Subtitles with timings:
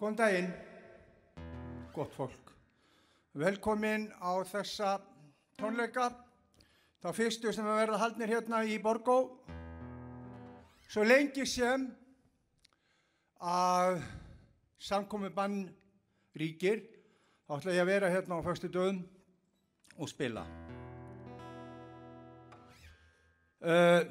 [0.00, 0.46] Góðan daginn,
[1.92, 2.52] gott fólk.
[3.36, 4.94] Velkomin á þessa
[5.60, 6.06] tónleika,
[7.04, 9.18] þá fyrstu sem að verða haldnir hérna í Borgó.
[10.88, 11.84] Svo lengi sem
[13.44, 14.00] að
[14.80, 15.62] samkomi bann
[16.32, 16.80] ríkir,
[17.44, 19.04] þá ætla ég að vera hérna á fyrstu dögum
[20.00, 20.48] og spila.
[23.60, 24.06] Uh,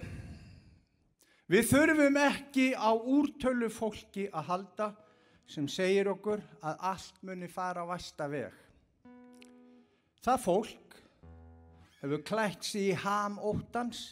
[1.49, 4.89] við þurfum ekki á úrtölu fólki að halda
[5.49, 8.53] sem segir okkur að allt muni fara á vasta veg.
[10.21, 10.99] Það fólk
[12.03, 14.03] hefur klætt sig í ham óttans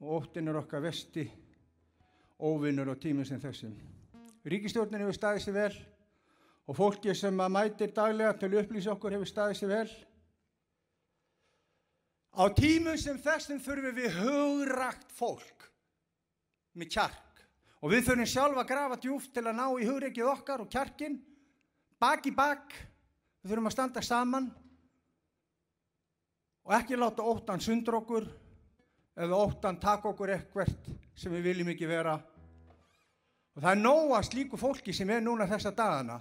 [0.00, 1.26] og óttin er okkar vesti
[2.40, 3.76] óvinnur á tímum sem þessum.
[4.48, 5.76] Ríkistjórnin hefur staðið sér vel
[6.64, 9.88] og fólki sem að mætir daglega til upplýsa okkur hefur staðið sér vel.
[12.34, 15.68] Á tímum sem þessum þurfum við hugrakt fólk
[16.74, 17.44] með kjark.
[17.78, 21.20] Og við þurfum sjálf að grafa djúft til að ná í hugreikið okkar og kjarkin,
[22.00, 22.74] bak í bak,
[23.42, 24.50] við þurfum að standa saman
[26.64, 28.26] og ekki láta óttan sundur okkur
[29.20, 32.16] eða óttan taka okkur eitthvert sem við viljum ekki vera.
[33.54, 36.18] Og það er nóga slíku fólki sem er núna þessa dagana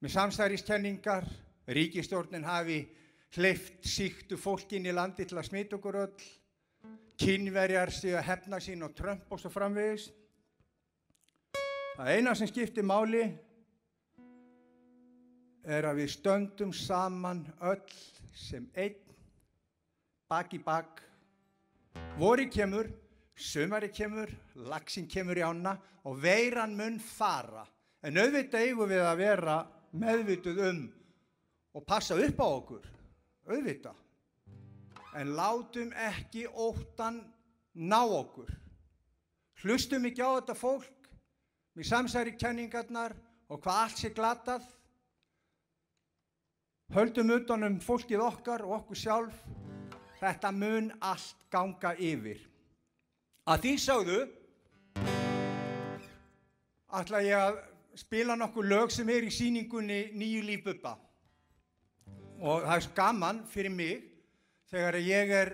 [0.00, 1.24] með samstæðiskenningar,
[1.70, 2.82] ríkistjórnin hafi
[3.36, 6.24] hleyft síktu fólkin í landi til að smita okkur öll,
[7.20, 10.16] kynverjar sig að hefna sín og trömp og svo framvegist.
[12.00, 13.22] Það eina sem skiptir máli
[15.68, 17.96] er að við stöndum saman öll
[18.34, 18.96] sem einn,
[20.30, 21.02] bak í bak.
[22.16, 22.88] Vori kemur,
[23.36, 24.30] sömari kemur,
[24.70, 25.76] laxin kemur í ána
[26.08, 27.66] og veiran mun fara.
[28.02, 29.58] En auðvitað eigum við að vera
[29.92, 30.80] meðvituð um
[31.76, 32.86] og passa upp á okkur,
[33.50, 33.98] auðvitað.
[35.18, 37.20] En látum ekki óttan
[37.74, 38.50] ná okkur.
[39.62, 41.08] Hlustum ekki á þetta fólk
[41.76, 43.14] með samsæri kenningarnar
[43.50, 44.62] og hvað allt sé glatað.
[46.94, 49.42] Höldum utanum fólkið okkar og okkur sjálf.
[50.20, 52.40] Þetta mun allt ganga yfir.
[53.50, 54.18] Að því sagðu
[57.00, 57.60] ætla ég að
[57.98, 60.96] spila nokkur lög sem er í síningunni Nýju lífbubba.
[62.40, 64.04] Og það er svo gaman fyrir mig
[64.70, 65.50] þegar ég er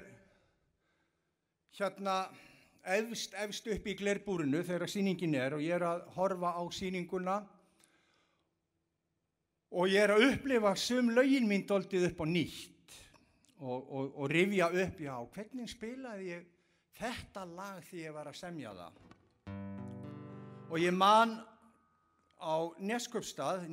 [1.75, 2.17] hérna
[2.87, 7.41] efst, efst upp í glerbúrinu þegar síningin er og ég er að horfa á síninguna
[9.75, 12.95] og ég er að upplifa sum lögin mín doldið upp á nýtt
[13.59, 16.47] og, og, og rifja upp, já, hvernig spilaði ég
[16.97, 19.03] þetta lag því ég var að semja það.
[20.71, 21.37] Og ég man
[22.41, 23.67] á Nesköpstað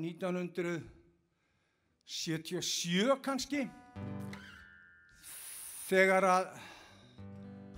[2.04, 3.64] 1977 kannski.
[5.88, 6.48] Þegar að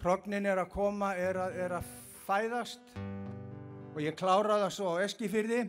[0.01, 1.89] hrognin er að koma, er að, er að
[2.25, 2.95] fæðast
[3.95, 5.61] og ég kláraði það svo á Eskifyrði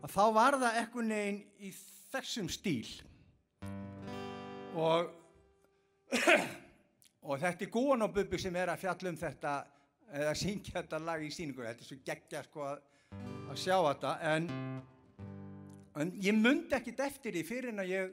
[0.00, 1.72] að þá var það ekkun neginn í
[2.10, 2.88] þessum stíl.
[4.74, 5.10] Og
[7.28, 9.52] og þetta er Gúan og Bubbi sem er að fjalla um þetta
[10.20, 12.80] eða syngja þetta lag í síningu þetta er svo geggja sko að,
[13.52, 14.14] að sjá þetta.
[14.32, 14.48] En,
[15.98, 18.12] en ég myndi ekkit eftir því fyrir en að ég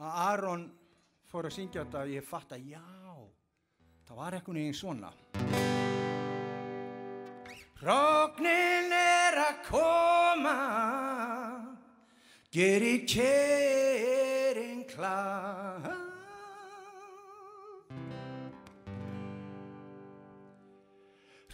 [0.00, 0.62] að Aron
[1.30, 2.84] fór að syngja þetta og ég fatt að já,
[4.08, 5.10] það var eitthvað neginn svona.
[7.80, 10.56] Rognin er að koma,
[12.52, 15.94] gerir kérinn klár.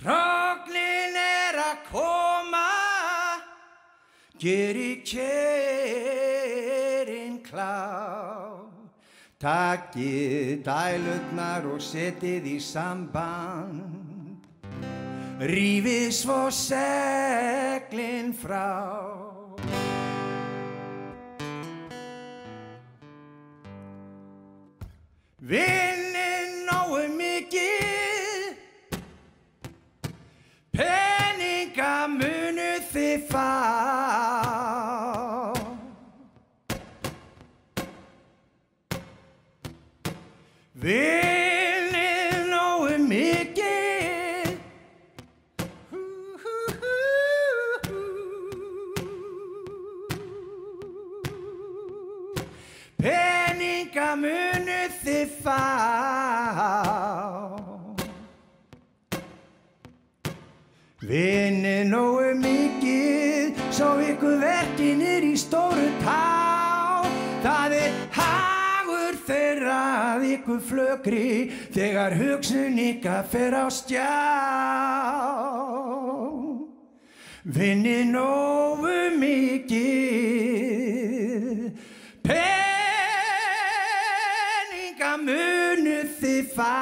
[0.03, 0.36] Rognin
[4.47, 6.23] gerir kérinn
[7.43, 8.71] klár.
[9.43, 14.41] Takkið dælutnar og setið í samband.
[15.43, 18.73] Rífið svo seglinn frá.
[25.43, 28.57] Vinnin nógu mikið.
[30.73, 33.66] Peninga munu þið fá
[40.87, 44.53] Vinnið nógu mikið.
[53.03, 55.59] Peninga munu þið fá.
[61.03, 61.46] Vinnið
[70.17, 74.15] að ykkur flögri þegar hugsun ykkar fer á stjá.
[77.47, 80.33] Vinni nógu mikið,
[82.27, 82.43] peninga
[85.23, 86.75] munu þið fá.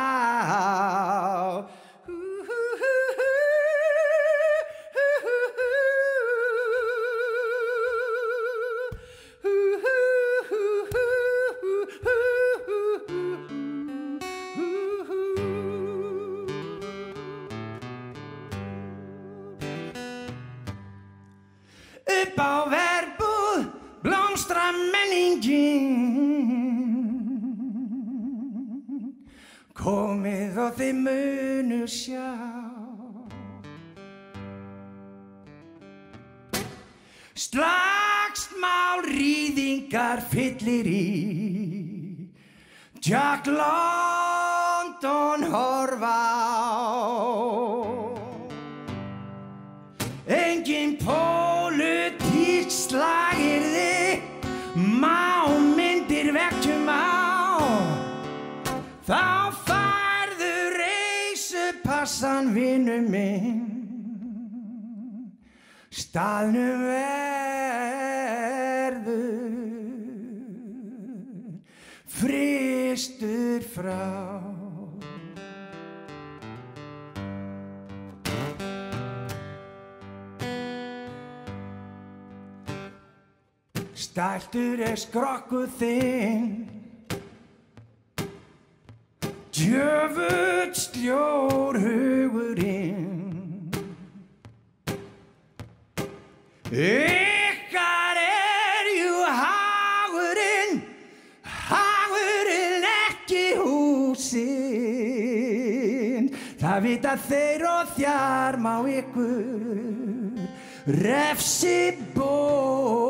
[30.74, 32.34] Og þið munu sjá.
[37.38, 40.98] Slagsmál rýðingar fyllir í.
[42.98, 46.42] Jack London horfa á.
[50.26, 53.23] Engin pólutík slagir
[62.74, 63.60] vinnu minn.
[65.94, 67.14] Staðnum verður
[72.14, 74.02] Fristur frá.
[83.94, 86.73] Stæltur er skrokkuð þinn
[89.54, 93.70] Djöfull sljór hugurinn
[96.74, 100.82] Ykkar er jú hagurinn
[101.46, 104.74] Hagurinn ekki húsinn.
[106.58, 110.42] Það vita þeir og þjarm á ykkur
[110.98, 113.04] Refsi bónusinn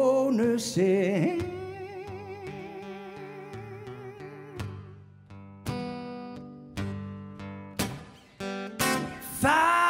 [9.45, 9.84] Það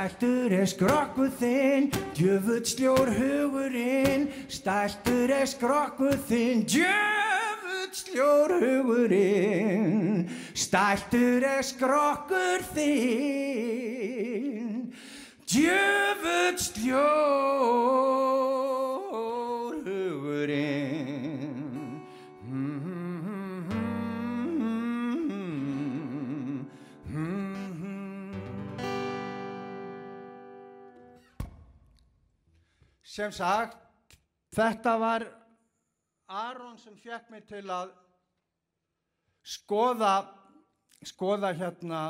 [0.00, 4.32] Stæltur er skrokkuð þinn, djöfull sljór hugurinn.
[4.48, 10.24] Stæltur er skrokkuð þinn, djöfull sljór hugurinn.
[10.56, 13.76] Stæltur er skrokkur þinn,
[15.44, 17.04] djöfull sljór
[19.84, 20.99] hugurinn.
[33.10, 33.74] Sem sagt,
[34.54, 35.24] þetta var
[36.30, 37.90] Aron sem fekk mig til að
[39.42, 40.12] skoða,
[41.10, 42.04] skoða hérna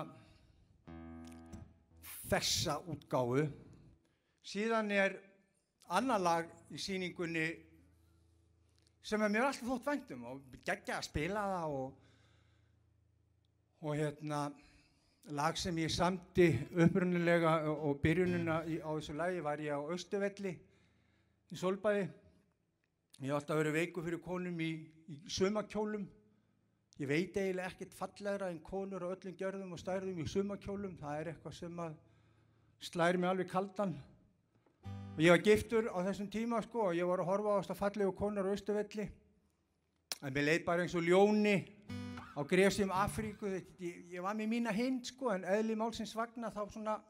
[2.28, 3.46] þessa útgáfu.
[4.44, 5.16] Síðan er
[5.88, 7.48] annar lag í síningunni
[9.00, 11.92] sem er mér alltaf þótt væntum og geggja að spila það og,
[13.88, 14.46] og hérna
[15.32, 20.58] lag sem ég samti upprunnilega og, í, á þessu lagi var ég á Östuvelli
[21.50, 22.06] í Solbæði.
[23.20, 24.70] Ég hef alltaf verið veiku fyrir konum í,
[25.10, 26.06] í sumakjólum.
[27.00, 30.96] Ég veit eiginlega ekkert fallegra en konur á öllum gjörðum og stærðum í sumakjólum.
[31.00, 31.98] Það er eitthvað sem að
[32.90, 33.96] slæri mig alveg kaldan.
[35.16, 37.74] Og ég var giftur á þessum tíma sko og ég var að horfa á þess
[37.74, 39.08] að fallegu konur á Östuvelli.
[40.20, 41.56] En mér leið bara eins og ljóni
[42.36, 43.50] á grefsum Afríku.
[43.80, 47.00] Ég, ég var með mína hind sko en eðli málsins vagna þá svona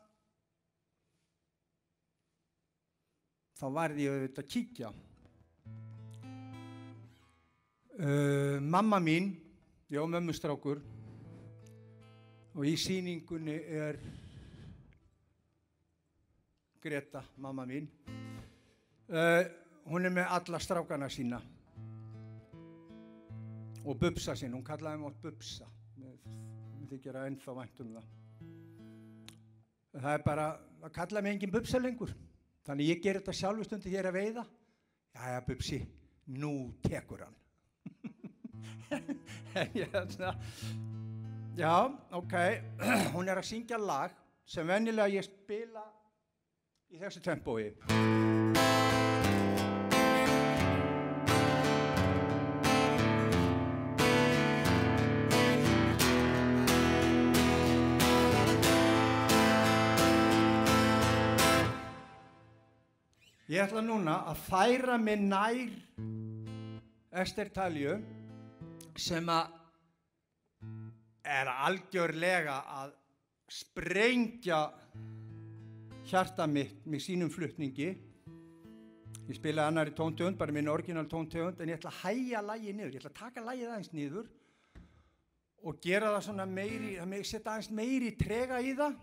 [3.61, 4.91] þá varði ég auðvitað að kíkja.
[8.01, 9.35] Uh, mamma mín,
[9.93, 10.81] já mömmustrákur,
[12.57, 13.99] og í síningunni er
[16.81, 17.91] Greta, mamma mín.
[19.11, 19.45] Uh,
[19.91, 21.43] hún er með alla strákana sína
[23.85, 25.69] og bubsa sín, hún kallaði mig átt bubsa.
[26.01, 28.09] Mér þykir að ennþá vænt um það.
[30.01, 30.51] Það er bara,
[30.81, 32.17] það kallaði mig engin bubsa lengur.
[32.67, 34.45] Þannig ég ger þetta sjálfustundi hér að veiða.
[35.17, 35.79] Jæja, Bubsi,
[36.39, 36.53] nú
[36.85, 37.37] tekur hann.
[41.61, 41.77] Já,
[42.17, 42.35] ok,
[43.15, 44.15] hún er að syngja lag
[44.47, 45.85] sem venjulega ég spila
[46.91, 47.71] í þessu tempói.
[63.51, 65.73] Ég ætla núna að færa mig nær
[67.19, 67.97] Ester Talju
[68.95, 69.57] sem að
[71.27, 72.93] er algjörlega að
[73.51, 74.61] sprengja
[76.13, 77.91] hjarta mitt með sínum flutningi.
[79.27, 82.95] Ég spilaði annari tóntegund, bara minn orginal tóntegund, en ég ætla að hæja lægi niður.
[82.95, 84.33] Ég ætla að taka lægið aðeins niður
[85.67, 88.99] og gera það svona meiri, setja aðeins meiri trega í það.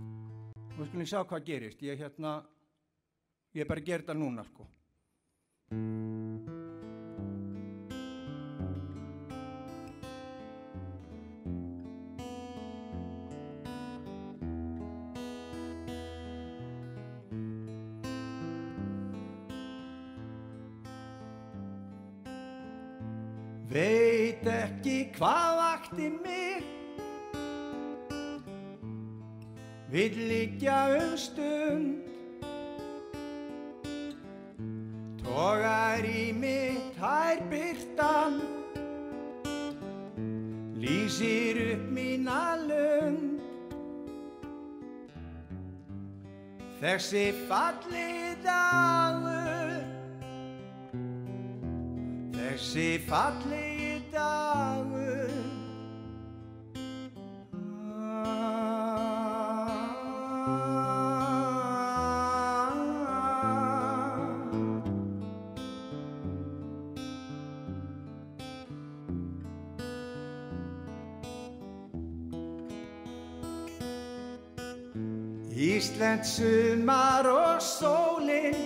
[0.00, 1.84] Og við skulum sjá hvað gerist.
[1.84, 2.38] Ég, hérna,
[3.56, 4.66] ég er bara að gera þetta núna, sko.
[23.72, 26.62] Veit ekki hvað vakti mig
[29.92, 32.05] Vill liggja um stund
[35.96, 38.34] Togar í mitt hær byrtan
[40.76, 43.40] Lýsir upp mína lund
[46.82, 49.72] Þessi falli dagur.
[52.36, 53.75] Þessi fallegi
[76.16, 78.56] Ísland sumar og sólinn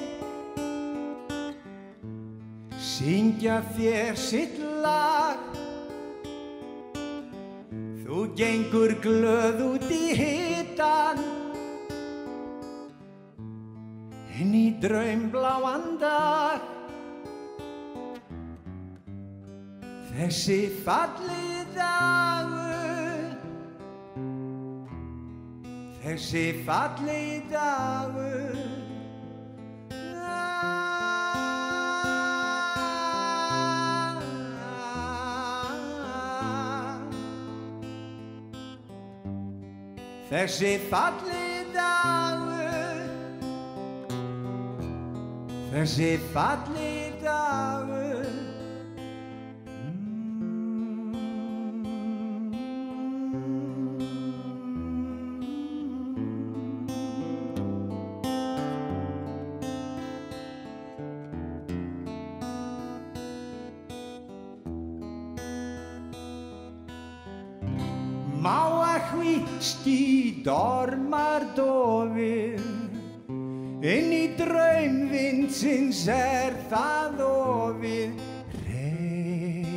[2.79, 5.39] syngja þér sitt lag.
[8.05, 11.19] Þú gengur glöð út í hitan
[14.41, 16.63] inn í draumbláan dag
[20.15, 22.60] Þessi falli dagur
[26.11, 28.57] Þessi falli dagur
[40.33, 43.07] Þessi falli dagur
[45.71, 46.90] Þessi falli
[75.51, 78.13] draumvindsins er það ofið
[78.71, 79.73] reyfist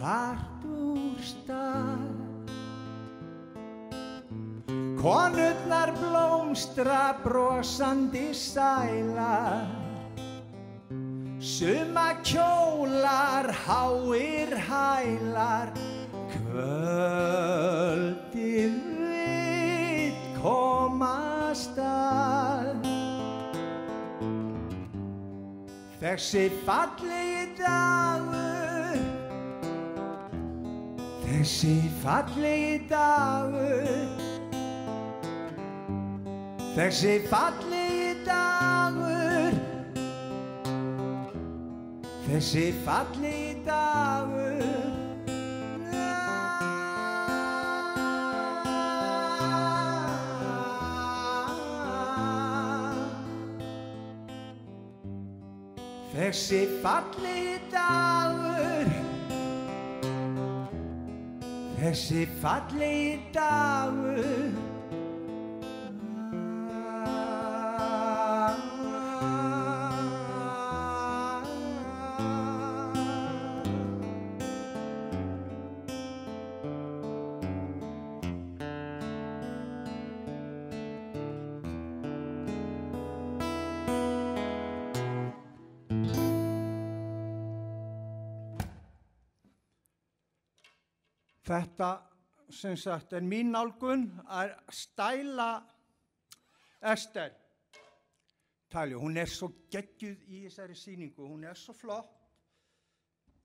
[0.00, 2.02] vart úr stað.
[4.98, 9.66] Konurnar blómstra brosandi sælar
[11.38, 15.70] Suma kjólar, háir hælar,
[16.34, 17.27] kvöldið
[25.98, 29.00] Þessi fallegi dagur,
[31.24, 31.74] þessi
[32.04, 34.12] fallegi dagur,
[36.76, 39.58] þessi fallegi dagur,
[42.28, 44.37] Þessi falli dagur
[56.28, 58.90] Þessi falli dagur.
[61.78, 62.98] Þessi falli
[63.32, 64.67] dagur
[91.58, 91.88] Þetta
[92.54, 95.48] sem sagt, er mín nálgun að stæla
[96.92, 97.32] Ester.
[98.70, 102.12] Talju, hún er svo geggjuð í þessari síningu, hún er svo flott.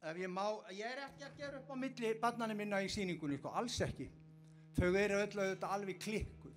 [0.03, 0.43] Ef ég má,
[0.75, 4.09] ég er ekki að gera upp á milli barnanum minna í síningunni, sko, alls ekki.
[4.77, 6.55] Þau eru öll auðvitað alveg klikkuð.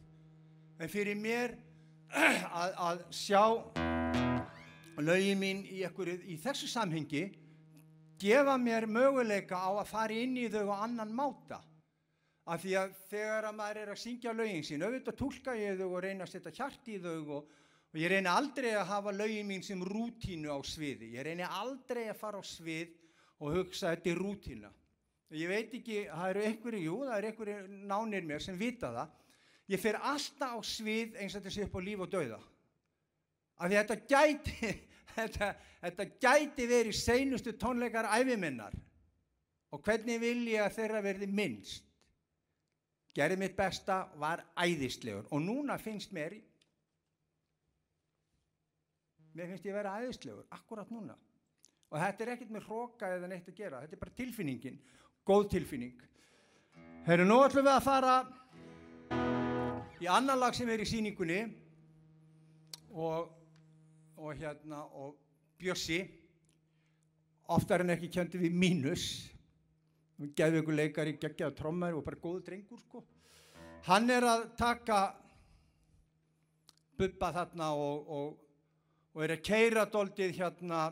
[0.82, 1.56] En fyrir mér
[2.60, 3.42] að, að sjá
[5.00, 7.30] lögin mín í, ekkur, í þessu samhengi,
[8.20, 11.60] gefa mér möguleika á að fara inn í þau á annan máta.
[12.46, 15.88] Af því að þegar að maður er að syngja lögin sín, auðvitað tólka ég þau
[15.88, 17.48] og reyna að setja hjart í þau og,
[17.90, 21.10] og ég reyna aldrei að hafa lögin mín sem rútínu á sviði.
[21.16, 22.94] Ég reyna aldrei að fara á svið
[23.42, 24.72] og hugsa þetta er rútína.
[25.34, 29.14] Ég veit ekki, það eru einhverju, jú, það eru einhverju nánir mér sem vita það.
[29.66, 32.38] Ég fer alltaf á svið eins og þetta sé upp á líf og dauða.
[33.56, 34.70] Af því þetta gæti,
[35.16, 35.50] þetta,
[35.82, 38.76] þetta gæti verið seinustu tónleikar æfiminnar.
[39.74, 41.84] Og hvernig vil ég að þeirra verði minnst?
[43.16, 45.26] Gerði mitt besta, var æðislegur.
[45.32, 46.36] Og núna finnst mér,
[49.32, 51.16] mér finnst ég að vera æðislegur, akkurat núna.
[51.92, 54.78] Og þetta er ekkert með hróka eða neitt að gera, þetta er bara tilfinningin,
[55.26, 56.02] góð tilfinning.
[57.06, 58.14] Herru, nú ætlum við að fara
[60.02, 61.38] í annan lag sem er í síningunni
[62.92, 63.30] og,
[64.16, 65.16] og hérna, og
[65.60, 66.02] Bjössi,
[67.48, 69.04] oftar en ekki kjöndi við mínus,
[70.36, 73.04] geðu ykkur leikari, geggjaða trommar og bara góðu drengur, sko.
[73.86, 75.00] Hann er að taka
[76.96, 78.38] buppa þarna og, og,
[79.14, 80.86] og er að keira doldið hérna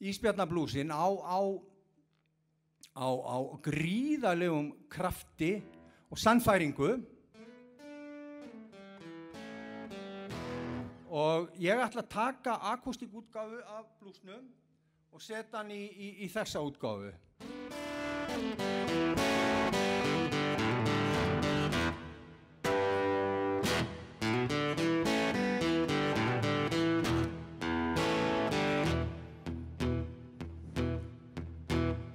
[0.00, 1.40] Ísbjarnablúsin á, á,
[2.96, 5.58] á, á gríðalegum krafti
[6.08, 6.94] og sannfæringu
[11.10, 14.46] og ég ætla að taka akustík útgáfu af blúsnum
[15.10, 17.10] og setja hann í, í, í þessa útgáfu.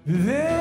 [0.05, 0.54] Velina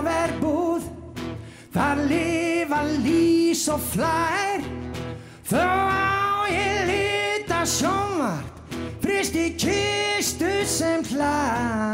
[0.02, 0.82] verbúð
[1.74, 4.62] Þar lifa lís og flær.
[5.44, 8.46] Þó á ég lita sjónvart
[9.02, 11.93] Frist í kistu sem hlær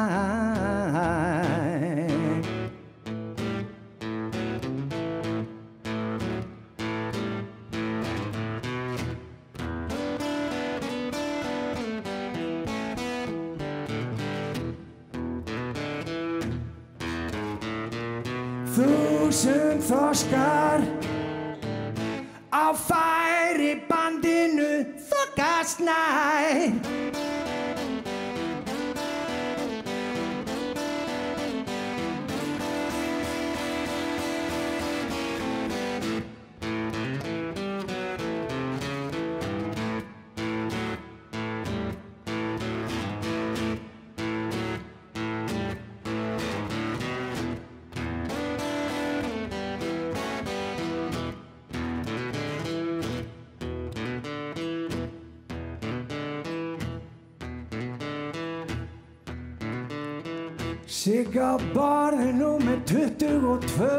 [60.90, 63.90] Sigga borðinu með 22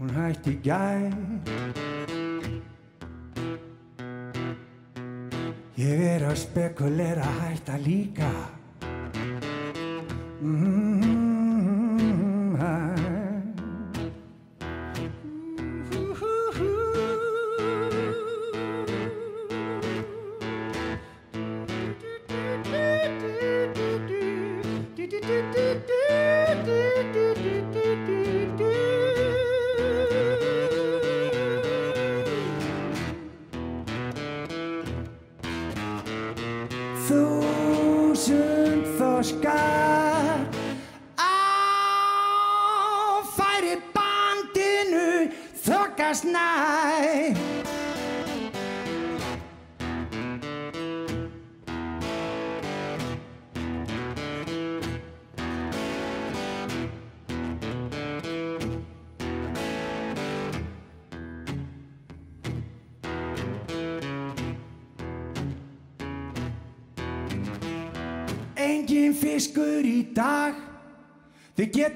[0.00, 1.10] Hún hætti gæ
[5.80, 8.28] Ég er að spekulera hætta líka.
[10.40, 10.79] Mm,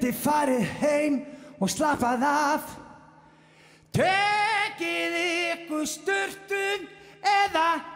[0.05, 1.15] Þið getið farið heim
[1.57, 2.65] og slappað af.
[3.95, 6.83] Tekið ykkur sturtum
[7.25, 7.94] eða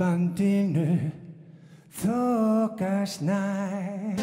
[0.00, 1.12] bandinu
[1.92, 4.16] þokast nær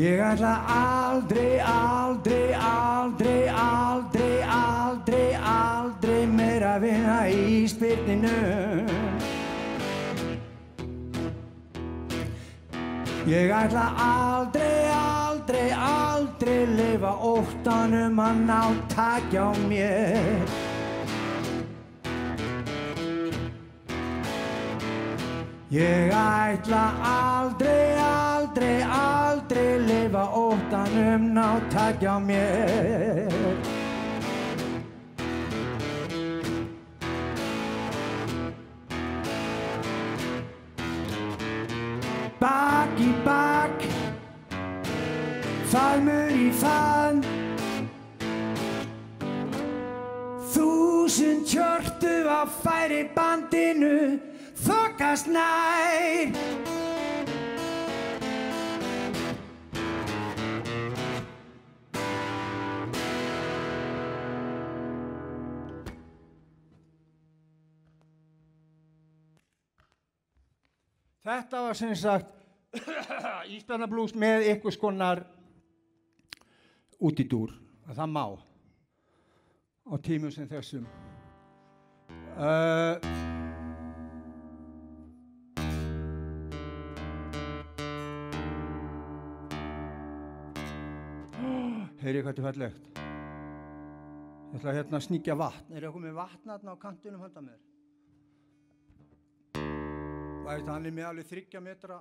[0.00, 8.79] Ég ætla aldrei, aldrei, aldrei, aldrei, aldrei, aldrei meira að vinna í spyrninu.
[13.30, 20.50] Ég ætla aldrei, aldrei, aldrei lifa óttanum að ná takja á mér.
[25.70, 26.82] Ég ætla
[27.14, 33.69] aldrei, aldrei, aldrei lifa óttanum ná takja á mér.
[43.00, 43.84] Í bak,
[45.70, 47.22] faðmur í faðm,
[50.52, 54.18] þúsund hjörtu á færi bandinu
[54.66, 56.34] þokast nær.
[71.30, 72.39] Þetta var sem sagt
[73.56, 75.24] Íslandablús með ykkur skonar
[77.02, 77.52] út í dúr
[77.88, 78.24] að það má.
[79.90, 80.84] Á tímum sem þessum.
[82.38, 83.00] Uh,
[92.00, 92.86] Heyri hvað þetta er fallegt.
[94.50, 95.74] Ég ætla hérna að sníkja vatn.
[95.74, 97.58] Er eitthvað með vatn þarna á kantunum handa mér?
[100.50, 102.00] Það er með alveg þryggja metra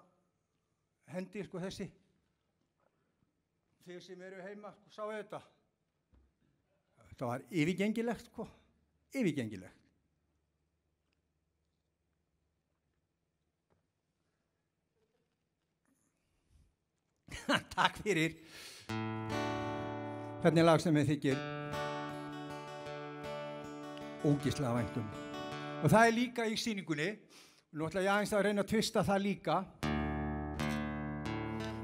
[1.13, 1.87] hendi sko þessi.
[3.85, 5.41] Þeir sem eru heima sko, sáu þetta.
[7.09, 8.47] Þetta var yfirgengilegt sko.
[9.15, 9.77] Yfirgengilegt.
[17.75, 18.37] Takk fyrir.
[20.43, 21.37] Hvernig lag sem þið þykir.
[24.29, 25.07] Ógislega væntum
[25.79, 27.09] og það er líka í síningunni
[27.79, 29.59] nú ætla ég aðeins að reyna að tvista það líka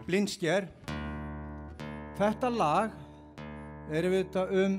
[0.05, 0.67] blindsker.
[2.15, 2.93] Þetta lag
[3.91, 4.77] er þetta um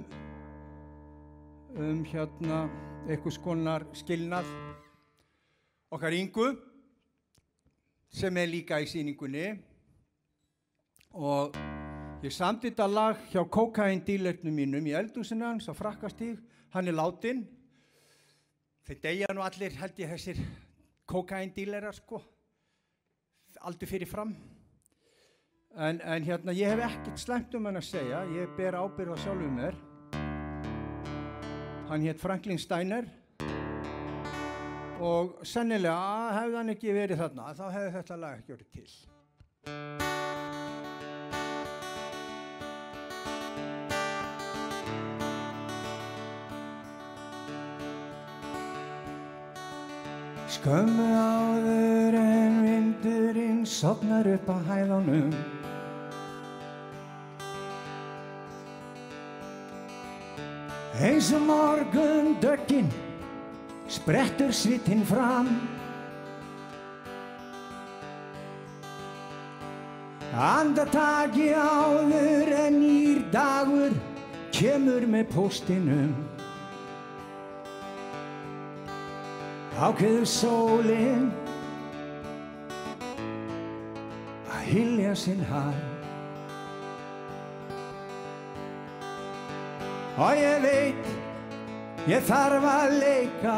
[1.77, 2.61] um hérna
[3.05, 4.47] eitthvað skonar skilnað
[5.93, 6.47] okkar yngu
[8.09, 9.51] sem er líka í síningunni
[11.13, 11.59] og
[12.25, 16.39] ég samti þetta lag hjá kokain dílernum mínum í eldúsinu hans á frakkastíg.
[16.73, 17.45] Hann er látin
[18.87, 20.41] þeir deyja nú allir held ég þessir
[21.05, 22.23] kokain dílerar sko.
[23.67, 24.33] Aldrei fyrir fram
[25.77, 28.23] en, en hérna ég hef ekkert slemt um hann að segja.
[28.33, 29.77] Ég ber ábyrð á sjálfum mér.
[31.91, 33.07] Hann hétt Franklin Steiner.
[34.97, 38.89] Og sennilega hefði hann ekki verið þarna, þá hefði þetta lag ekki verið til.
[50.57, 55.35] Skömmu áður en vindurinn sopnar upp á hæðunum
[60.97, 62.89] Eins og morgun dögginn
[63.89, 65.49] sprettur svitinn fram.
[70.33, 73.93] Andataki áður en nýr dagur
[74.57, 76.15] kemur með póstinum.
[79.77, 81.29] Ákveður sólinn
[84.49, 85.96] að hylja sinn hær
[90.17, 91.09] Og ég veit,
[92.09, 93.57] ég þarf að leika.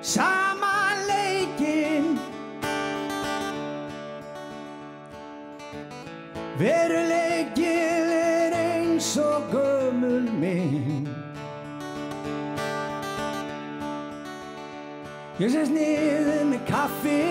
[0.00, 2.14] Sama leikinn.
[6.56, 11.08] Veruleikinn er eins og gömul minn
[15.42, 17.22] Ég sést niður með kaffi.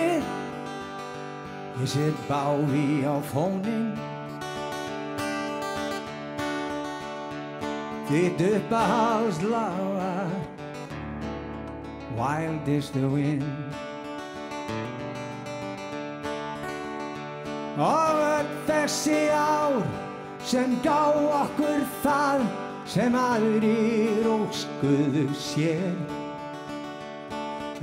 [1.79, 4.02] Ég set báfi á fónin
[8.03, 10.09] Þitt upp að hálslaga
[12.17, 13.43] Wild is the wind.
[17.79, 19.79] Og öll þessi ár
[20.45, 20.99] sem gá
[21.39, 22.43] okkur það
[22.85, 25.95] sem aðrir óskuðu sér.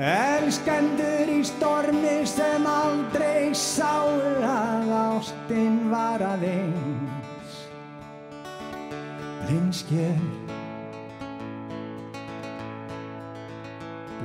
[0.00, 4.14] Elskendur í stormi sem aldrei sáu
[4.46, 7.09] að ástinn var aðeins
[9.50, 10.14] Blindsker.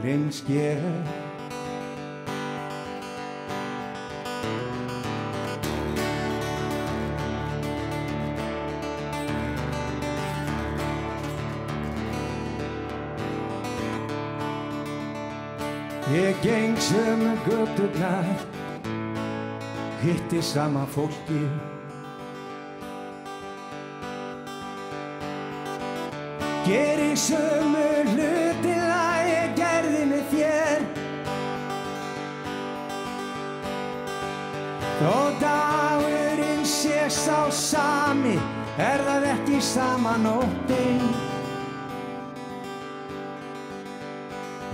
[0.02, 0.78] Blindsker.
[16.14, 18.26] Ég geng sömu götturnar
[20.02, 21.50] Hitti sama fólki
[26.66, 30.86] Geri sömu hluti að ég gerði með þér.
[35.00, 38.38] Þó dagurinn sé sá sami
[38.76, 41.04] Er það ekki sama nóttin?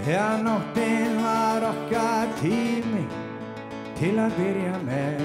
[0.02, 3.04] Þegar nóttin var okkar tími
[4.00, 5.22] til að byrja með.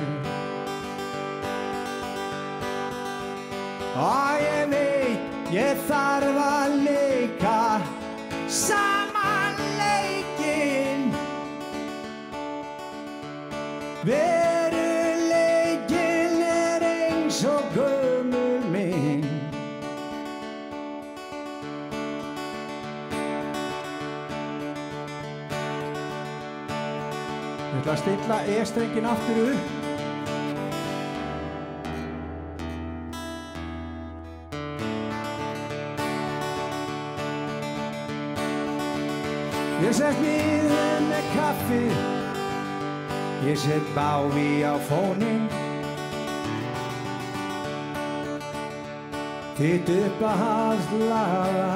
[3.97, 4.96] Og ég veit,
[5.57, 7.81] ég þarf að leika
[8.53, 11.07] saman leikinn
[14.07, 15.25] Veruleikinn
[16.45, 19.25] er eins og gömul minn
[27.87, 29.76] að stilla E-strengin aftur upp.
[39.87, 41.85] Ég sett niður með kaffi,
[43.47, 45.45] ég sett báfi á fónin.
[49.55, 51.69] Þitt upp að halslaga,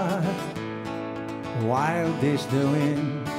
[1.63, 3.31] wild is the wind.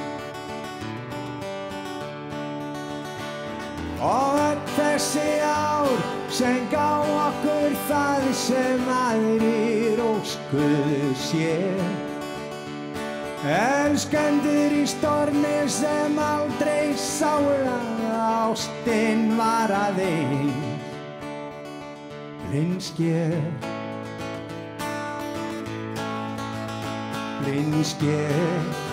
[4.00, 5.92] Og öll þessi ár
[6.32, 6.88] sem gá
[7.26, 12.01] okkur það sem aðrir óskuðu sér.
[13.42, 20.72] Elskendur í stormi sem aldrei sáu að ástinn var aðeins
[22.52, 23.32] blindsker.
[27.44, 28.91] Blindsker.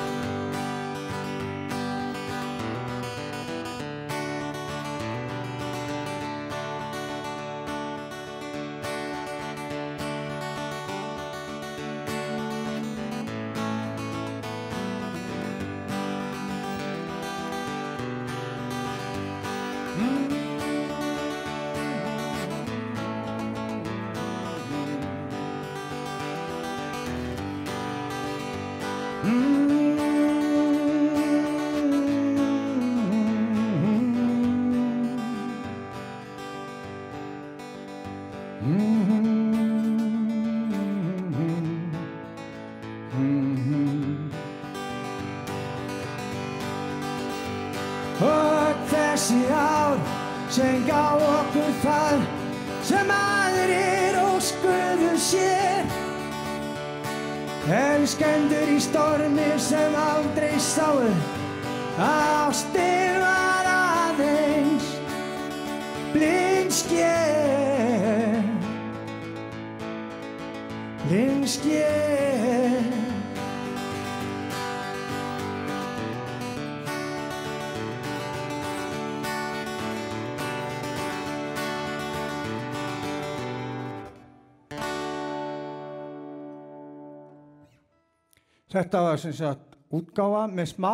[88.70, 90.94] Þetta var sem sagt útgáfa með smá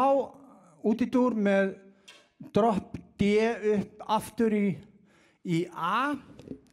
[0.88, 1.74] útidúr með
[2.56, 3.34] dropp D
[3.76, 4.68] upp aftur í,
[5.44, 6.14] í A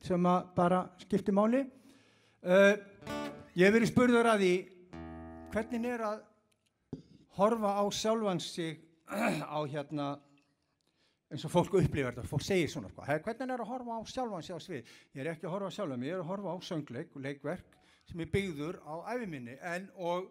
[0.07, 1.65] sem að bara skipti máli.
[2.43, 2.75] Uh,
[3.59, 4.53] ég hef verið spurður að því
[5.53, 6.21] hvernig er að
[7.39, 8.79] horfa á sjálfan sig
[9.57, 10.07] á hérna
[11.33, 14.47] eins og fólk upplifar þetta, fólk segir svona sko, hvernig er að horfa á sjálfan
[14.47, 14.95] sig á svið?
[15.17, 17.27] Ég er ekki að horfa á sjálfan mig, ég er að horfa á söngleik og
[17.27, 17.79] leikverk
[18.11, 20.31] sem er byggður á æfiminni en og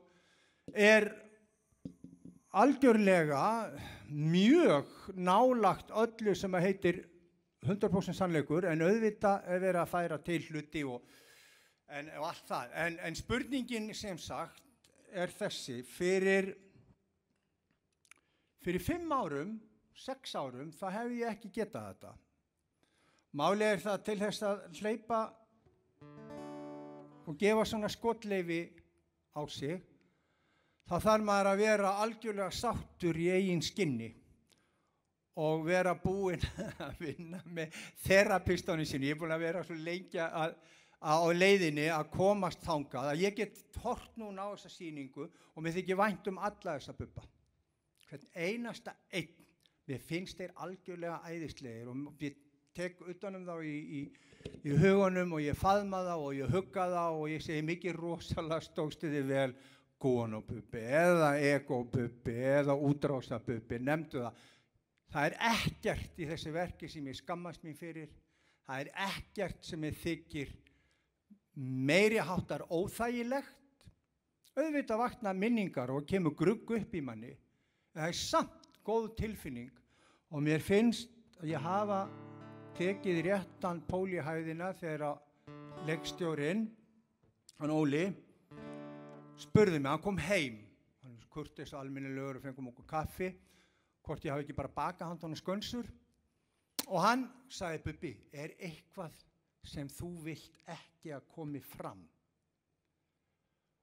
[0.74, 1.10] er
[2.52, 3.72] algjörlega
[4.12, 7.02] mjög nálagt öllu sem að heitir
[7.66, 11.04] 100% sannleikur en auðvitað er verið að færa til hluti og,
[11.94, 12.74] en, og allt það.
[12.86, 16.52] En, en spurningin sem sagt er þessi, fyrir,
[18.64, 19.56] fyrir fimm árum,
[19.96, 22.16] sex árum, þá hef ég ekki getað þetta.
[23.38, 25.22] Málið er það til þess að hleypa
[27.30, 28.64] og gefa svona skotleifi
[29.38, 29.91] á sig
[30.90, 34.12] þá þarf maður að vera algjörlega sáttur í eigin skinni
[35.42, 36.44] og vera búinn
[36.88, 39.12] að vinna með þerapistónu sinni.
[39.12, 39.78] Ég er búinn að vera svo
[40.28, 40.56] að
[41.02, 45.80] á leiðinni að komast þangað að ég get hort núna á þessa síningu og mér
[45.80, 47.26] þykir vænt um alla þessa buppa.
[48.06, 49.32] Hvern einasta einn,
[49.90, 52.38] mér finnst þeir algjörlega æðislegir og ég
[52.78, 54.02] tek utanum þá í, í,
[54.68, 58.62] í hugunum og ég faðma þá og ég hugga þá og ég segi mikið rosalega
[58.68, 59.50] stókstu þið vel
[60.02, 64.42] gónopuppi eða egopuppi eða útrásapuppi, nefndu það.
[65.12, 68.12] Það er ekkert í þessi verki sem ég skammast mér fyrir.
[68.68, 70.54] Það er ekkert sem ég þykir
[71.90, 73.58] meiri háttar óþægilegt.
[74.56, 77.32] Auðvitað vakna minningar og kemur grugg upp í manni.
[77.96, 79.72] Það er samt góð tilfinning
[80.32, 81.12] og mér finnst
[81.42, 82.06] að ég hafa
[82.78, 85.20] tekið réttan pólihæðina þegar
[85.88, 86.66] leggstjórin,
[87.60, 88.06] hann Óli,
[89.42, 90.60] spurði mig, hann kom heim,
[91.04, 93.32] hann kurtis alminnilegur og fengum okkur kaffi,
[94.06, 95.90] hvort ég hafi ekki bara bakað hann tónu skönnsur
[96.88, 99.16] og hann sagði Bubi, er eitthvað
[99.68, 102.02] sem þú vilt ekki að komi fram?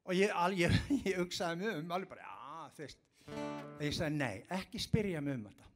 [0.08, 0.74] Og ég, ég,
[1.10, 3.02] ég hugsaði mig um, alveg bara, já, þú veist,
[3.84, 5.66] ég sagði, nei, ekki spyrja mig um þetta.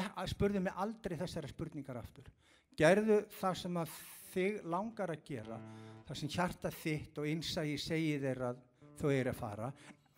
[0.00, 2.30] Eh, spurði mig aldrei þessari spurningar aftur.
[2.78, 3.98] Gerðu það sem að
[4.32, 5.58] þig langar að gera,
[6.08, 8.64] það sem hjarta þitt og einsægi segi þér að
[8.98, 9.72] þau eru að fara.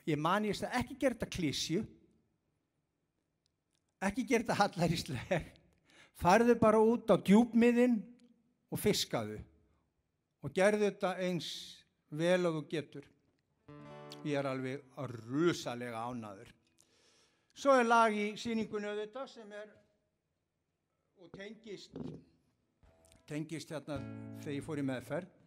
[0.09, 1.81] Ég mani þess að ekki gera þetta klísju,
[4.09, 5.59] ekki gera þetta hallaríslegt,
[6.21, 7.99] farðu bara út á djúbmiðin
[8.71, 9.39] og fiskaðu
[10.41, 11.51] og gerðu þetta eins
[12.17, 13.05] vel og þú getur.
[14.25, 16.49] Ég er alveg að rusalega ánaður.
[17.57, 19.69] Svo er lag í síningunni auðvitað sem er
[21.21, 21.97] og tengist,
[23.29, 23.99] tengist hérna
[24.41, 25.40] þegar ég fór í meðferð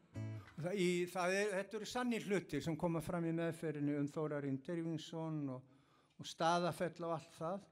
[0.53, 4.59] Það, í, það er, þetta eru sannir hlutir sem koma fram í meðferðinu um Þórarinn
[4.61, 5.63] Dervinsson og,
[6.21, 7.63] og staðafell og allt það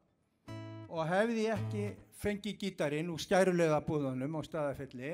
[0.91, 1.83] og hefði ég ekki
[2.19, 5.13] fengið gítarin úr skærulega búðunum á staðafelli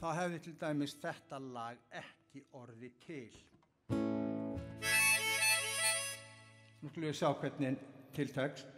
[0.00, 3.28] þá hefði til dæmis þetta lag ekki orði til.
[6.80, 7.84] Nú skulum við sjá hvernig
[8.16, 8.75] tiltekst.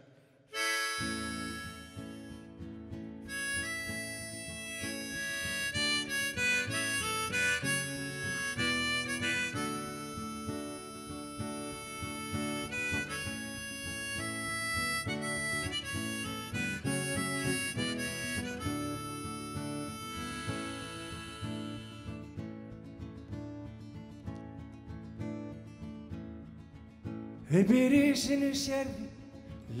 [27.59, 29.09] Upp í rísinu sérði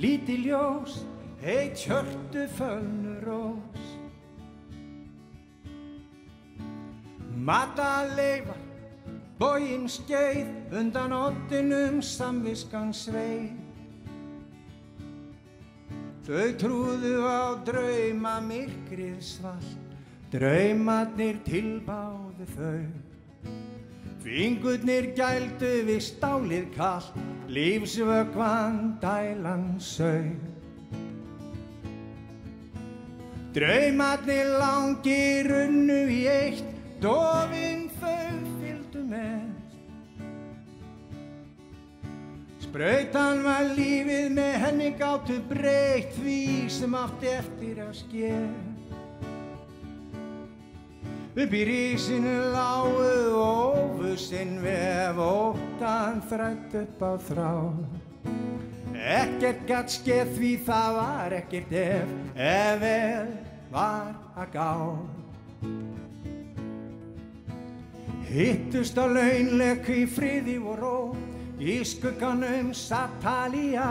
[0.01, 0.97] líti ljós,
[1.39, 3.85] eitt hjörtu fölnur rós.
[7.39, 8.59] Mata leifar,
[9.39, 13.55] bógin skeið, undan óttinum samviskan sveið.
[16.27, 19.71] Þau trúðu á drauma myrkrið svall,
[20.35, 22.83] draumarnir tilbáðu þau.
[24.19, 27.07] Fingurnir gældu við stálið kall,
[27.49, 30.37] lífsvöggvan dælan sög.
[33.53, 36.67] Draumarnir langir runnu í eitt,
[37.01, 39.47] dofinn þau fylgdu með.
[42.61, 48.78] Sprautan var lífið með henni gáttu breytt því sem átti eftir að sker.
[51.39, 57.77] Upp í rísinu láguð ófusinn vef óttan þrætt upp á þráð.
[58.99, 63.31] Ekkert gatt skeið því það var ekkert ef, ef vel
[63.71, 64.73] var að gá.
[68.27, 70.99] Hittust á launleik í friði og ró,
[71.55, 73.87] í skugganum satt Talía.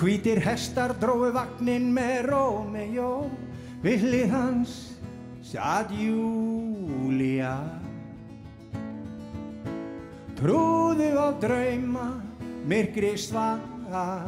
[0.00, 3.14] Hvítir hestar dróðu vagnin með Rómeó,
[3.84, 4.76] við hlið hans
[5.46, 7.54] satt Júlia.
[10.36, 12.20] Trúðu á drauma,
[12.66, 14.26] myrkri svaga.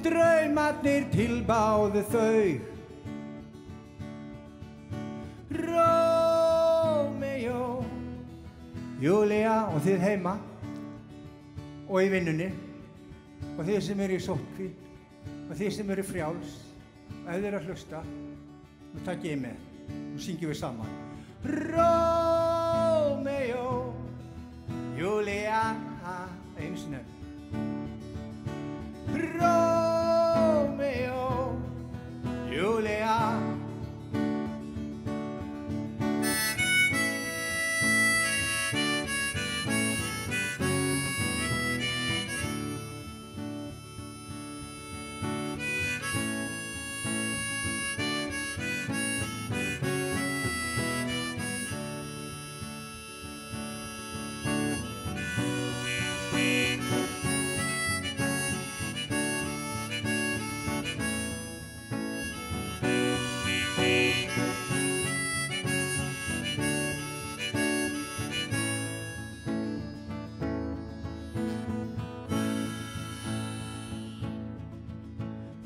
[0.00, 2.58] Draumarnir tilbáðu þau,
[5.60, 7.60] Rómeó,
[9.00, 10.34] Júlia og þið heima
[11.86, 12.48] og í vinnunni
[13.56, 14.68] og þið sem eru í sótkví
[15.50, 16.69] og þið sem eru frjáls
[17.26, 17.98] ef þið eru að hlusta,
[18.94, 19.58] nú takk ég með,
[19.90, 20.92] nú syngjum við saman.
[21.74, 22.74] Rómeó,
[24.98, 25.62] Júlia,
[26.60, 27.12] og nefn.
[29.40, 31.22] Rómeó,
[32.50, 33.49] Júlia.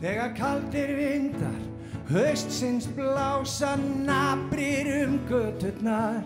[0.05, 1.61] Þegar kaldir vindar,
[2.11, 6.19] haustsins blása nabrir um göturnar.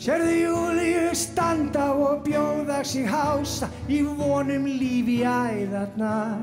[0.00, 6.40] Sérðu Júliu standa og bjóða sig hása í vonum lífi æðarnar.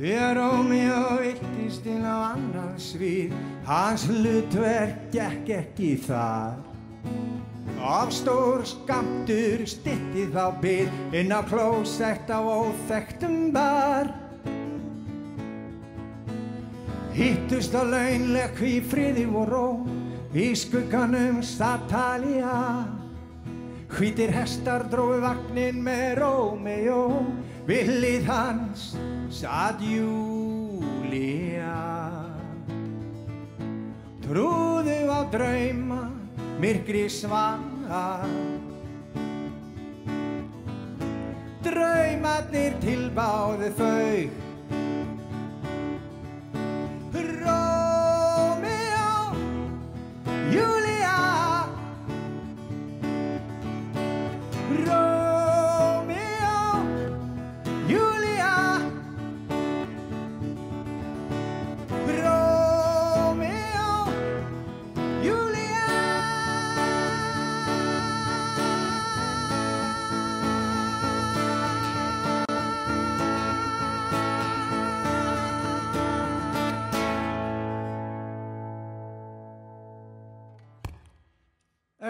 [0.00, 3.38] Þegar Rómeó viltist inn á annar svið,
[3.70, 6.58] hans hlutverk gekk ekki þar.
[7.82, 10.86] Af stór skamtur stitti þá byr
[11.18, 14.06] inn á klósett á óþektum bar.
[17.10, 19.66] Hittust á launleg í friði og ró,
[20.30, 22.86] í skugganum satt Talía.
[23.90, 27.02] Hvítir hestar dróðu vagnin með Rómeó,
[27.66, 28.94] við hlið hans
[29.34, 31.74] satt Júlia.
[34.22, 36.11] Trúðu á drauma,
[36.62, 38.22] myrkri svaga
[41.64, 44.51] Draumarnir tilbáðu þau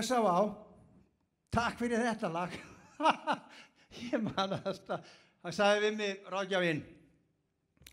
[0.03, 0.37] S.A.A.
[1.53, 2.55] Takk fyrir þetta lag.
[4.09, 5.11] ég man að það,
[5.45, 6.81] það sagði við mig ráðgjafinn.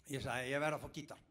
[0.10, 1.26] Ég sagði ég verð að fá gítar.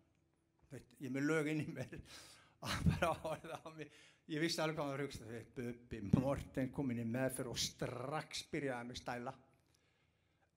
[0.70, 1.96] Ég er með lög inn í mér.
[2.62, 3.90] Hann bara horfði á mig.
[4.28, 5.26] Ég vissi alveg hvað það var hugst.
[5.56, 9.32] Bubbi Morten kom inn í meðferð og strax byrjaði mig stæla.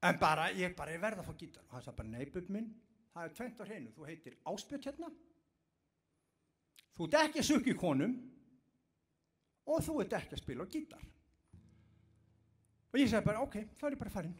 [0.05, 1.65] En bara, ég bara, ég verð að fá gítar.
[1.69, 2.67] Og hann sagði bara, nei Bubbi minn,
[3.13, 3.95] það er tvent á hreinu.
[3.95, 5.11] Þú heitir Áspjöld hérna.
[6.97, 8.17] Þú ert ekki að sukka í konum
[9.71, 11.03] og þú ert ekki að spila á gítar.
[12.91, 14.39] Og ég segi bara, ok, þá er ég bara farinn.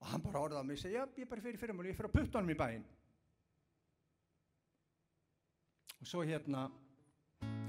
[0.00, 1.98] Og hann bara orðaði á mig og segi, já, ég er bara fyrir fyrirmáli, ég
[1.98, 2.86] fyrir að putta honum í bæinn.
[6.00, 6.68] Og svo hérna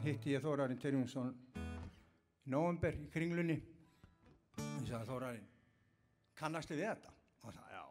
[0.06, 1.34] hitti ég Þórarinn Terjungsson
[2.46, 3.58] í november í kringlunni.
[4.62, 5.50] Ég sagði Þórarinn,
[6.40, 7.16] kannastu við þetta?
[7.42, 7.91] Og hann sagði, já.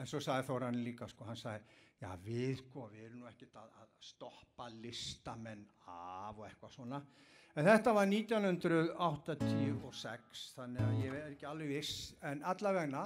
[0.00, 3.54] En svo sagði Þóran líka, sko, hann sagði, já við, sko, við erum nú ekkert
[3.60, 6.98] að, að stoppa listamenn af og eitthvað svona.
[7.54, 11.94] En þetta var 1986, þannig að ég er ekki alveg viss,
[12.26, 13.02] en allavegna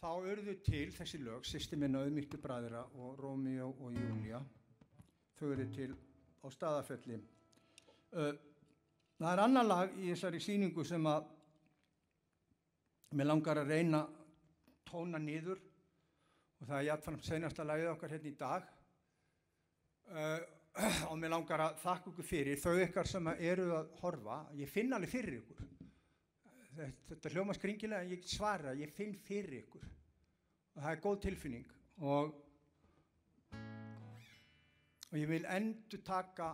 [0.00, 4.40] þá urðu til þessi lög, sýsti minna auðmygtu bræðra og Rómíó og Júlia,
[5.38, 5.92] þau eru til
[6.42, 7.18] á staðafelli.
[8.16, 8.34] Uh,
[9.20, 11.22] það er annar lag í þessari síningu sem að
[13.14, 14.00] mér langar að reyna
[14.90, 15.62] tóna nýður
[16.60, 18.68] og það er jætfann senasta lagið okkar hérna í dag.
[20.06, 20.38] Uh,
[21.10, 24.92] og mér langar að þakka ykkur fyrir þau ykkar sem eru að horfa ég finn
[24.92, 25.62] alveg fyrir ykkur.
[26.76, 29.86] Þetta, þetta hljóma skringilega en ég svara ég finn fyrir ykkur.
[30.76, 31.70] Og það er góð tilfinning.
[32.04, 32.34] Og
[35.06, 36.50] og ég vil endur taka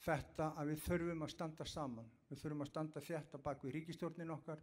[0.00, 2.08] þetta að við þurfum að standa saman.
[2.30, 4.62] Við þurfum að standa þétt á bakvið ríkistjórnin okkar.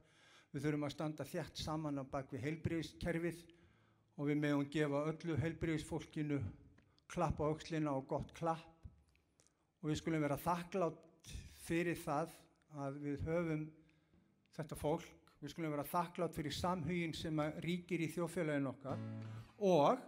[0.51, 3.45] Við þurfum að standa þétt saman á bakvið heilbriðiskerfið
[4.17, 6.39] og við meðum gefa öllu heilbriðisfólkinu
[7.13, 8.89] klapp á aukslina og gott klapp
[9.81, 11.31] og við skulum vera þakklátt
[11.67, 12.33] fyrir það
[12.81, 13.65] að við höfum
[14.57, 19.03] þetta fólk við skulum vera þakklátt fyrir samhugin sem ríkir í þjófélagin okkar
[19.63, 20.01] og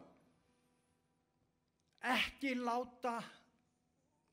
[2.15, 3.19] ekki láta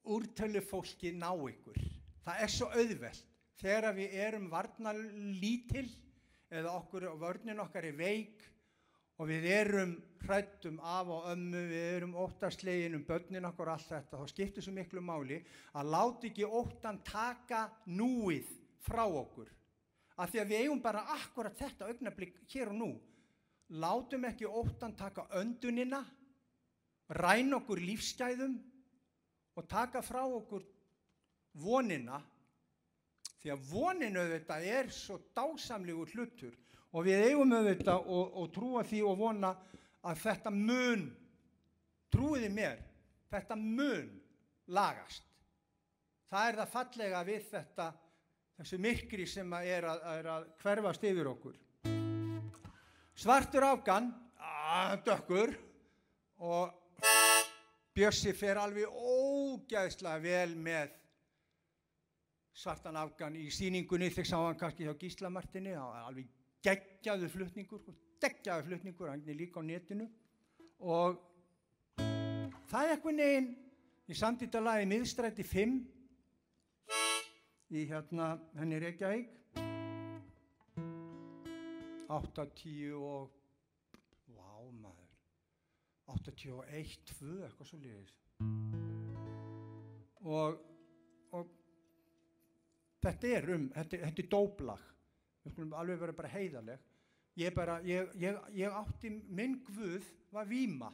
[0.07, 1.79] úrtölu fólki ná ykkur.
[2.24, 3.33] Það er svo auðvelt.
[3.57, 5.87] Þegar við erum varnalítil
[6.53, 8.45] eða okkur, vörnin okkar er veik
[9.16, 9.96] og við erum
[10.26, 14.74] hrættum af og ömmu, við erum óttaslegin um börnin okkur allt þetta, þá skiptir svo
[14.76, 15.38] miklu máli
[15.76, 18.50] að láta ekki óttan taka núið
[18.84, 19.48] frá okkur.
[20.16, 22.90] Af því að við eigum bara akkurat þetta augnablík hér og nú.
[23.82, 26.04] Látum ekki óttan taka öndunina,
[27.18, 28.56] ræn okkur lífsgæðum
[29.56, 30.64] og taka frá okkur
[31.56, 32.20] vonina
[33.40, 36.56] því að voninu þetta er svo dásamlegur hlutur
[36.97, 39.53] og við eigum auðvitað og, og trúa því og vona
[40.07, 41.07] að þetta mun
[42.12, 42.80] trúiði mér
[43.30, 44.09] þetta mun
[44.72, 45.24] lagast.
[46.30, 47.86] Það er það fallega við þetta
[48.57, 51.59] þessu myrkri sem að er, að, er að hverfast yfir okkur.
[53.16, 54.11] Svartur afgan
[55.07, 55.55] dökkur
[56.44, 56.82] og
[57.97, 60.90] Bjössi fer alveg ógæðslega vel með
[62.57, 66.28] svartan afgan í síningunni þegar sá hann kannski hjá Gíslamartinni alveg
[66.66, 70.08] geggjaðu flutningur sko, geggjaðu flutningur, hann er líka á netinu.
[70.82, 71.20] Og
[72.66, 73.48] það er eitthvað neginn
[74.06, 75.78] í samtítalaði miðstræti 5
[77.76, 79.32] í hérna henni Reykjavík.
[82.06, 83.32] 8-10 og
[86.06, 88.12] 81, 2, eitthvað svo leiðis.
[90.26, 90.58] Og,
[91.36, 91.50] og
[93.04, 94.84] þetta er um, þetta, þetta er dóblag,
[95.47, 96.84] við skulum alveg vera bara heiðaleg.
[97.36, 100.88] Ég, bara, ég, ég, ég átti, minn Guð var Víma,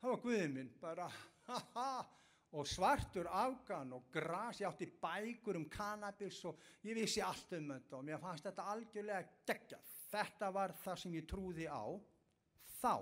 [0.00, 1.08] það var Guðið minn, bara
[1.48, 1.88] ha ha,
[2.56, 7.72] og svartur afgan og gras, ég átti bækur um kannabis og ég vissi allt um
[7.74, 9.94] þetta og mér fannst þetta algjörlega geggjað.
[10.06, 11.82] Þetta var það sem ég trúði á
[12.78, 12.94] þá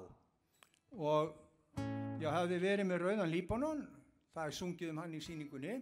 [0.95, 1.35] og
[2.22, 3.83] ég hafði verið með Rauðan Líbanon
[4.35, 5.75] það er sungið um hann í síningunni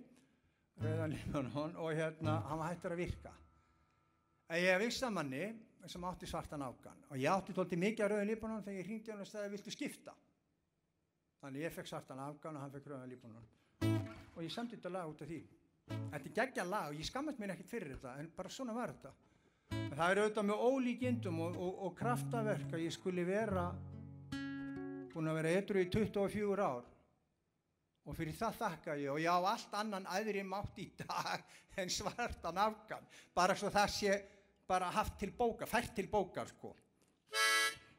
[0.82, 3.34] Rauðan Líbanon og hérna hann var hættur að virka
[4.52, 5.44] að ég vissi að manni
[5.88, 7.00] sem átti svartan afgan.
[7.10, 9.72] Og ég átti tólti mikið að Rauðan Líbanon þegar ég hringdi hann og stæði viltu
[9.74, 10.14] skipta?
[11.42, 13.50] Þannig ég fekk svartan afgan og hann fekk Rauðan Líbanon
[14.32, 15.40] og ég samti þetta lag út af því.
[15.92, 18.92] Þetta er geggja lag og ég skammast mér ekkert fyrir þetta en bara svona var
[18.94, 19.12] þetta.
[19.72, 23.66] En það er auðvitað með ólíkindum og, og, og kraftaverk að ég skuli vera
[25.12, 26.86] búin að vera edru í 24 ár.
[28.02, 31.44] Og fyrir það þakka ég og ég á allt annan aðri mátt í dag
[31.80, 33.04] en svartan afgan.
[33.34, 34.16] Bara svo það sé
[34.68, 36.72] bara haft til bóka, fært til bókar sko.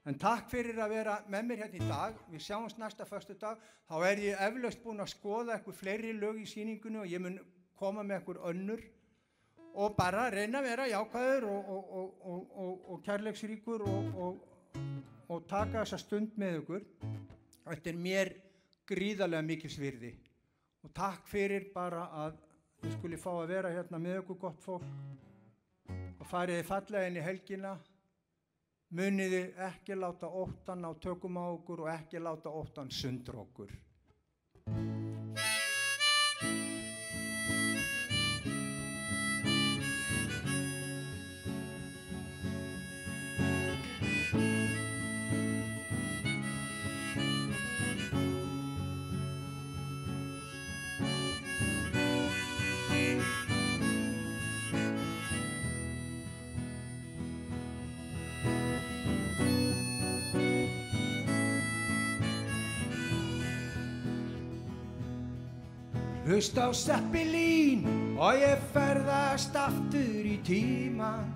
[0.03, 2.18] En takk fyrir að vera með mér hérna í dag.
[2.32, 6.41] Við sjáumst næsta förstu dag þá er ég eflaust búin að skoða eitthvað fleiri lög
[6.41, 7.39] í síningunni og ég mun
[7.80, 8.84] koma með eitthvað önnur.
[9.74, 16.36] Og bara reyna að vera jákvæður og, og, og, og kærleiksríkur og taka þessa stund
[16.38, 16.86] með ykkur.
[17.64, 18.36] Þetta er mér
[18.89, 20.11] gríðarlega mikil svirði
[20.84, 22.39] og takk fyrir bara að
[22.82, 24.89] þið skuli fá að vera hérna með ykkur gott fólk
[26.24, 27.74] og fariði fallega inn í helgina?
[28.96, 33.74] Muniði ekki láta óttan á tökum á okkur og ekki láta óttan sundur okkur
[66.34, 67.84] Hlust á Seppelín
[68.18, 71.28] og ég ferðast aftur í tíman.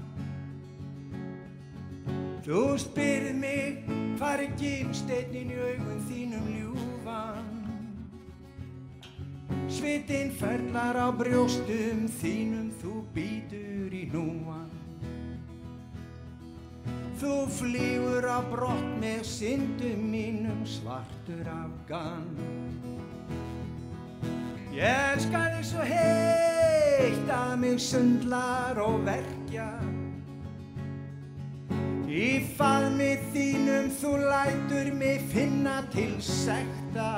[2.41, 3.83] Þú spyrð mig
[4.17, 7.51] hvar er gimsteinin í augum þínum ljúfan.
[9.69, 14.73] Svitinn ferlar á brjóstum þínum þú býtur í núan.
[17.21, 22.66] Þú flýgur á brott með syndum mínum svartur af gann.
[24.77, 29.71] Ég elskar þig svo heitt að mig sundlar og verkja.
[32.05, 32.27] Í
[32.59, 37.09] faðmi þínum þú lætur mig finna til sekta.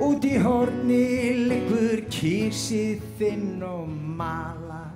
[0.00, 1.04] Út í horni
[1.52, 4.86] liggur kísið þinn og mala.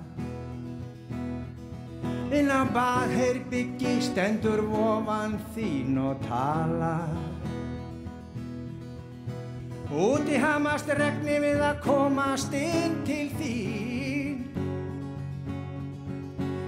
[2.32, 6.96] Inn á baðherbyggi stendur vofan þín og tala.
[9.89, 14.43] Úti hamast regni við að komast inn til þín.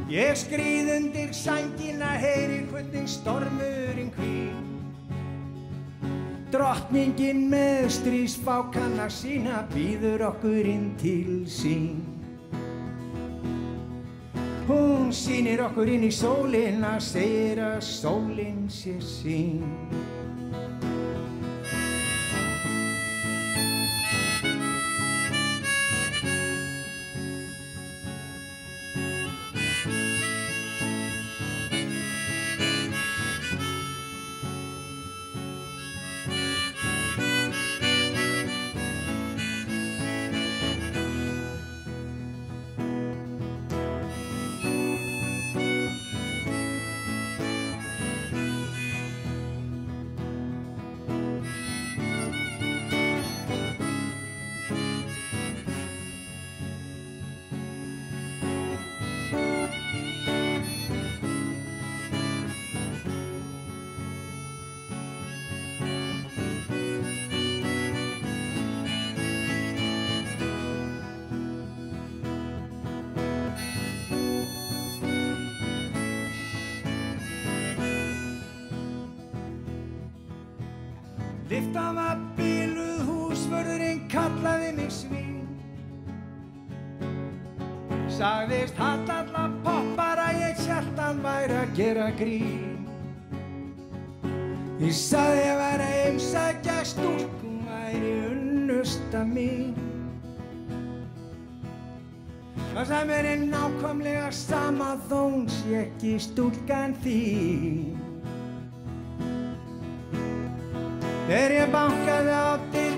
[0.09, 4.65] Ég skrýð undir sængina, heyri hvernig stormurinn hvín.
[6.51, 12.01] Drottningin með strísfákanna sína býður okkur inn til sín.
[14.65, 19.69] Hún sýnir okkur inn í sólina, segir að sólinn sé sín.
[91.71, 92.87] Að gera grín.
[94.81, 99.77] Ég sagði að vera heimsækja stúlkum væri unnusta mín.
[102.75, 107.99] Það sem er nákvæmlega sama þóns ég ekki stúlkan þín.
[111.29, 112.90] Þegar ég bankaði á dyrnar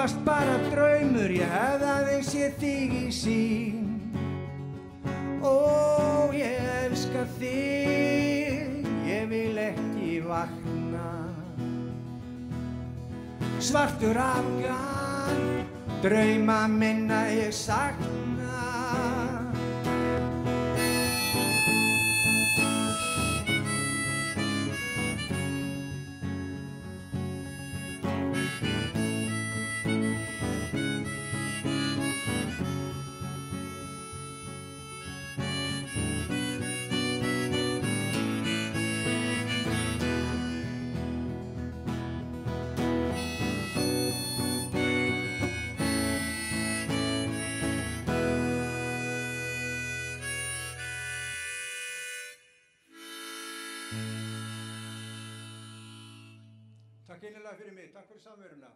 [0.00, 3.88] varst bara draumur, ég hefði aðeins ég þig í sín
[5.44, 11.08] Ó, ég elska þig, ég vil ekki vakna.
[13.60, 15.44] Svartur afgan,
[16.04, 18.19] drauma minna ég sakna
[57.60, 58.70] fyrir mig, takk fyrir samveruna.